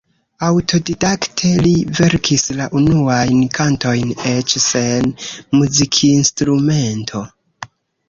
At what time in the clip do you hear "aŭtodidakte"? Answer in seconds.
0.45-1.51